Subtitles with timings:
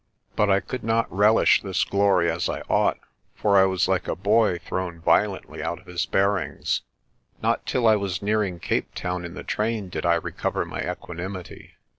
[0.35, 2.97] But I could not relish this glory as I ought,
[3.35, 6.81] for I was like a boy thrown violently out of his bearings.
[7.43, 10.81] Not till I was nearing Cape Town in the train did I re cover my
[10.91, 11.75] equanimity.